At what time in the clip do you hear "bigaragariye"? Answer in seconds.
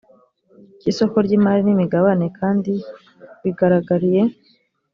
3.43-4.21